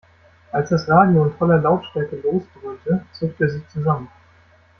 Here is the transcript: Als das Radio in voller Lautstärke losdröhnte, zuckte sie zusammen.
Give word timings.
Als 0.51 0.69
das 0.71 0.89
Radio 0.89 1.25
in 1.25 1.33
voller 1.35 1.59
Lautstärke 1.59 2.15
losdröhnte, 2.23 3.05
zuckte 3.13 3.47
sie 3.47 3.67
zusammen. 3.67 4.09